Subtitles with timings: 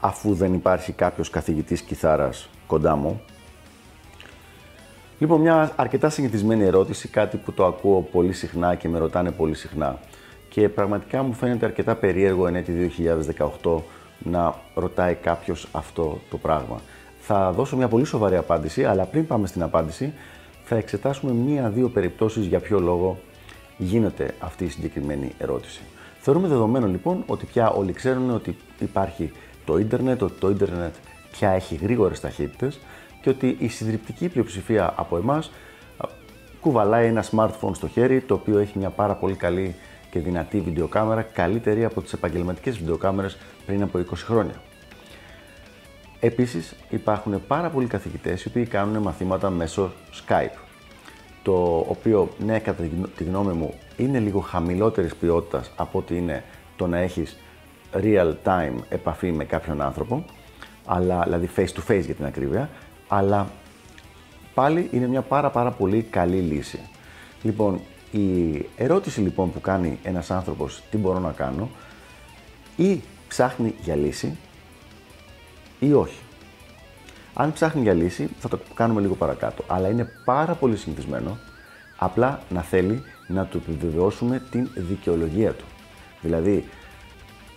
[0.00, 3.20] αφού δεν υπάρχει κάποιος καθηγητής κιθάρας κοντά μου.
[5.18, 9.54] Λοιπόν, μια αρκετά συνηθισμένη ερώτηση, κάτι που το ακούω πολύ συχνά και με ρωτάνε πολύ
[9.54, 9.98] συχνά.
[10.48, 12.92] Και πραγματικά μου φαίνεται αρκετά περίεργο εν έτη
[13.62, 13.80] 2018
[14.18, 16.80] να ρωτάει κάποιος αυτό το πράγμα.
[17.20, 20.12] Θα δώσω μια πολύ σοβαρή απάντηση, αλλά πριν πάμε στην απάντηση,
[20.64, 23.18] θα εξετάσουμε μία-δύο περιπτώσεις για ποιο λόγο
[23.76, 25.80] γίνεται αυτή η συγκεκριμένη ερώτηση.
[26.20, 29.32] Θεωρούμε δεδομένο λοιπόν ότι πια όλοι ξέρουν ότι υπάρχει
[29.68, 30.94] το ίντερνετ, ότι το ίντερνετ
[31.30, 32.78] πια έχει γρήγορες ταχύτητες
[33.20, 35.50] και ότι η συντριπτική πλειοψηφία από εμάς
[36.60, 39.74] κουβαλάει ένα smartphone στο χέρι το οποίο έχει μια πάρα πολύ καλή
[40.10, 44.54] και δυνατή βιντεοκάμερα, καλύτερη από τις επαγγελματικές βιντεοκάμερες πριν από 20 χρόνια.
[46.20, 50.58] Επίσης υπάρχουν πάρα πολλοί καθηγητές οι οποίοι κάνουν μαθήματα μέσω Skype,
[51.42, 52.84] το οποίο ναι κατά
[53.16, 56.44] τη γνώμη μου είναι λίγο χαμηλότερης ποιότητας από ότι είναι
[56.76, 57.36] το να έχεις
[57.92, 60.24] real time επαφή με κάποιον άνθρωπο,
[60.86, 62.70] αλλά, δηλαδή face to face για την ακρίβεια,
[63.08, 63.48] αλλά
[64.54, 66.80] πάλι είναι μια πάρα πάρα πολύ καλή λύση.
[67.42, 67.80] Λοιπόν,
[68.10, 71.70] η ερώτηση λοιπόν που κάνει ένας άνθρωπος τι μπορώ να κάνω
[72.76, 74.36] ή ψάχνει για λύση
[75.78, 76.18] ή όχι.
[77.34, 81.38] Αν ψάχνει για λύση θα το κάνουμε λίγο παρακάτω, αλλά είναι πάρα πολύ συνηθισμένο
[81.96, 85.64] απλά να θέλει να του επιβεβαιώσουμε την δικαιολογία του.
[86.20, 86.68] Δηλαδή,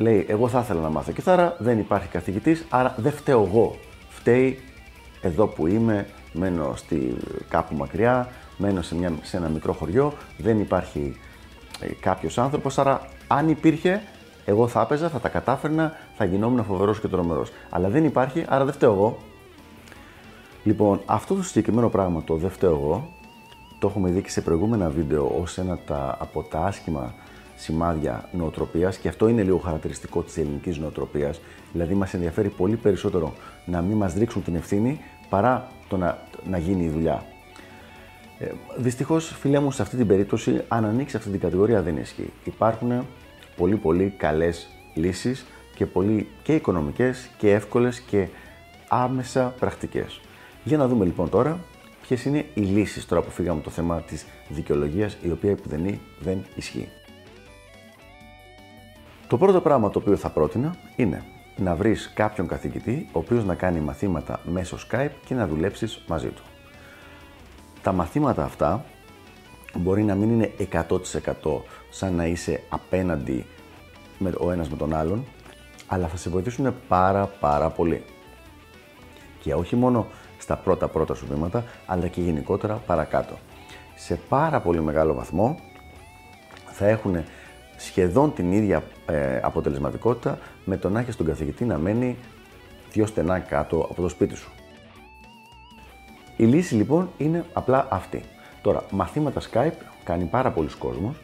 [0.00, 3.76] λέει: Εγώ θα ήθελα να μάθω κιθάρα, δεν υπάρχει καθηγητής, άρα δεν φταίω εγώ.
[4.08, 4.58] Φταίει
[5.20, 7.16] εδώ που είμαι, μένω στη,
[7.48, 11.16] κάπου μακριά, μένω σε, μια, σε ένα μικρό χωριό, δεν υπάρχει
[11.80, 12.78] ε, κάποιος άνθρωπος.
[12.78, 14.02] Άρα, αν υπήρχε,
[14.44, 17.52] εγώ θα έπαιζα, θα τα κατάφερνα, θα γινόμουν φοβερός και τρομερός.
[17.70, 19.18] Αλλά δεν υπάρχει, άρα δεν φταίω εγώ.
[20.64, 23.08] Λοιπόν, αυτό το συγκεκριμένο πράγμα, το δεν φταίω εγώ,
[23.78, 27.14] το έχουμε δει και σε προηγούμενα βίντεο ως ένα τα, από τα άσχημα
[27.60, 31.40] σημάδια νοοτροπίας και αυτό είναι λίγο χαρακτηριστικό της ελληνικής νοοτροπίας.
[31.72, 33.34] Δηλαδή μας ενδιαφέρει πολύ περισσότερο
[33.64, 37.24] να μην μας ρίξουν την ευθύνη παρά το να, να γίνει η δουλειά.
[38.38, 42.32] Ε, Δυστυχώς, φίλε μου, σε αυτή την περίπτωση, αν ανοίξει αυτή την κατηγορία, δεν ισχύει.
[42.44, 43.06] Υπάρχουν
[43.56, 45.44] πολύ πολύ καλές λύσεις
[45.74, 48.28] και πολύ και οικονομικές και εύκολες και
[48.88, 50.20] άμεσα πρακτικές.
[50.64, 51.58] Για να δούμε λοιπόν τώρα
[52.02, 56.44] ποιες είναι οι λύσεις τώρα που φύγαμε το θέμα της δικαιολογίας, η οποία επουδενή δεν
[56.54, 56.88] ισχύει.
[59.30, 61.24] Το πρώτο πράγμα το οποίο θα πρότεινα είναι
[61.56, 66.28] να βρεις κάποιον καθηγητή ο οποίος να κάνει μαθήματα μέσω Skype και να δουλέψεις μαζί
[66.28, 66.42] του.
[67.82, 68.84] Τα μαθήματα αυτά
[69.76, 71.60] μπορεί να μην είναι 100%
[71.90, 73.46] σαν να είσαι απέναντι
[74.18, 75.24] με ο ένας με τον άλλον,
[75.86, 78.04] αλλά θα σε βοηθήσουν πάρα πάρα πολύ.
[79.40, 80.06] Και όχι μόνο
[80.38, 83.38] στα πρώτα πρώτα σου βήματα, αλλά και γενικότερα παρακάτω.
[83.96, 85.58] Σε πάρα πολύ μεγάλο βαθμό
[86.72, 87.24] θα έχουν
[87.76, 92.16] σχεδόν την ίδια ε, αποτελεσματικότητα με το να έχεις τον καθηγητή να μένει
[92.92, 94.50] δύο στενά κάτω από το σπίτι σου.
[96.36, 98.22] Η λύση λοιπόν είναι απλά αυτή.
[98.62, 101.16] Τώρα, μαθήματα Skype κάνει πάρα πολλοί κόσμος.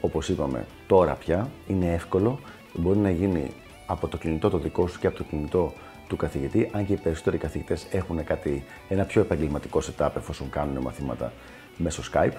[0.00, 2.38] Όπως είπαμε τώρα πια, είναι εύκολο.
[2.74, 3.50] Μπορεί να γίνει
[3.86, 5.72] από το κινητό το δικό σου και από το κινητό
[6.08, 10.82] του καθηγητή, αν και οι περισσότεροι καθηγητές έχουν κάτι, ένα πιο επαγγελματικό setup εφόσον κάνουν
[10.82, 11.32] μαθήματα
[11.76, 12.36] μέσω Skype.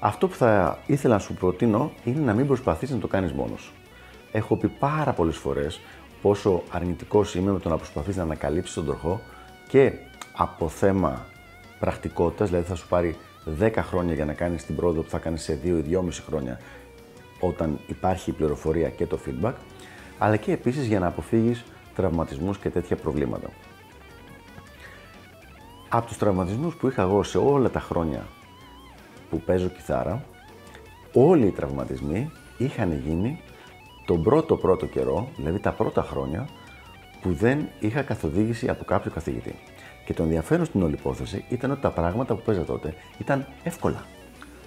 [0.00, 3.72] Αυτό που θα ήθελα να σου προτείνω είναι να μην προσπαθείς να το κάνεις μόνος.
[4.32, 5.80] Έχω πει πάρα πολλές φορές
[6.22, 9.20] πόσο αρνητικός είμαι με το να προσπαθείς να ανακαλύψεις τον τροχό
[9.68, 9.92] και
[10.36, 11.26] από θέμα
[11.78, 13.16] πρακτικότητας, δηλαδή θα σου πάρει
[13.60, 16.60] 10 χρόνια για να κάνεις την πρόοδο που θα κάνεις σε 2 ή 2,5 χρόνια
[17.40, 19.52] όταν υπάρχει η πληροφορία και το feedback,
[20.18, 23.50] αλλά και επίσης για να αποφύγεις τραυματισμούς και τέτοια προβλήματα.
[25.88, 28.26] Από τους τραυματισμούς που είχα εγώ σε όλα τα χρόνια
[29.30, 30.24] που παίζω κιθάρα,
[31.12, 33.40] όλοι οι τραυματισμοί είχαν γίνει
[34.10, 36.48] τον πρώτο πρώτο καιρό, δηλαδή τα πρώτα χρόνια,
[37.20, 39.54] που δεν είχα καθοδήγηση από κάποιο καθηγητή.
[40.04, 44.04] Και το ενδιαφέρον στην όλη υπόθεση ήταν ότι τα πράγματα που παίζα τότε ήταν εύκολα.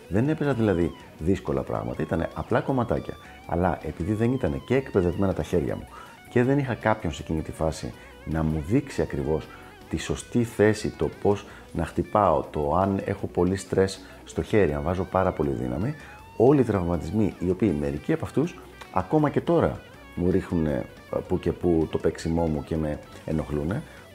[0.08, 3.14] Δεν έπαιζα δηλαδή δύσκολα πράγματα, ήταν απλά κομματάκια.
[3.48, 5.88] Αλλά επειδή δεν ήταν και εκπαιδευμένα τα χέρια μου
[6.30, 7.94] και δεν είχα κάποιον σε εκείνη τη φάση
[8.26, 9.48] να μου δείξει ακριβώς
[9.90, 14.84] τη σωστή θέση, το πώς να χτυπάω, το αν έχω πολύ στρες στο χέρι, αν
[14.84, 15.96] βάζω πάρα πολύ δύναμη,
[16.38, 18.56] όλοι οι τραυματισμοί, οι οποίοι μερικοί από αυτούς
[18.94, 19.80] ακόμα και τώρα
[20.16, 20.68] μου ρίχνουν
[21.28, 23.72] που και που το παίξιμό μου και με ενοχλούν,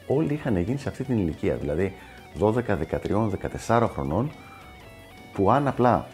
[0.07, 1.55] όλοι είχαν γίνει σε αυτή την ηλικία.
[1.55, 1.93] Δηλαδή
[2.39, 3.29] 12, 13,
[3.67, 4.31] 14 χρονών,
[5.33, 6.07] που αν απλά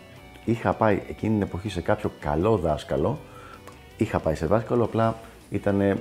[0.46, 3.20] είχα πάει εκείνη την εποχή σε κάποιο καλό δάσκαλο,
[3.98, 5.16] είχα πάει σε δάσκαλο, απλά
[5.50, 5.98] ήταν ε,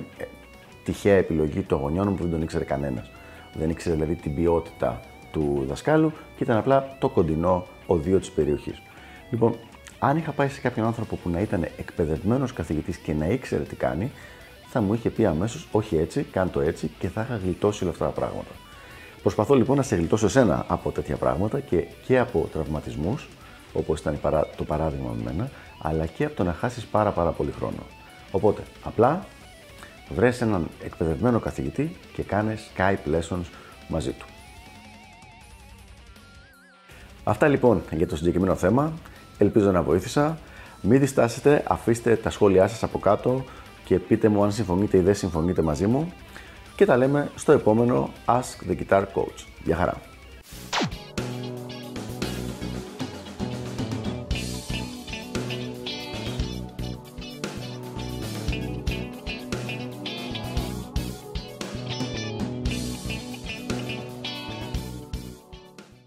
[0.83, 3.11] τυχαία επιλογή των γονιών μου που δεν τον ήξερε κανένας.
[3.53, 4.99] Δεν ήξερε δηλαδή την ποιότητα
[5.31, 8.81] του δασκάλου και ήταν απλά το κοντινό οδείο της περιοχής.
[9.29, 9.55] Λοιπόν,
[9.99, 13.75] αν είχα πάει σε κάποιον άνθρωπο που να ήταν εκπαιδευμένος καθηγητής και να ήξερε τι
[13.75, 14.11] κάνει,
[14.69, 17.91] θα μου είχε πει αμέσως: Όχι έτσι, κάν το έτσι και θα είχα γλιτώσει όλα
[17.91, 18.51] αυτά τα πράγματα.
[19.21, 23.27] Προσπαθώ λοιπόν να σε γλιτώσω εσένα από τέτοια πράγματα και, και από τραυματισμούς,
[23.73, 24.19] όπως ήταν
[24.55, 25.49] το παράδειγμα με μένα,
[25.81, 27.83] αλλά και από το να χάσεις πάρα, πάρα πολύ χρόνο.
[28.31, 29.25] Οπότε, απλά
[30.09, 33.45] βρες έναν εκπαιδευμένο καθηγητή και κάνες Skype lessons
[33.87, 34.25] μαζί του.
[37.23, 38.93] Αυτά λοιπόν για το συγκεκριμένο θέμα.
[39.37, 40.37] Ελπίζω να βοήθησα.
[40.81, 43.43] Μην διστάσετε, αφήστε τα σχόλιά σας από κάτω
[43.85, 46.13] και πείτε μου αν συμφωνείτε ή δεν συμφωνείτε μαζί μου
[46.75, 49.45] και τα λέμε στο επόμενο Ask the Guitar Coach.
[49.63, 50.14] Γεια χαρά!